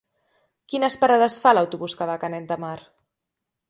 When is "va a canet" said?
2.13-2.53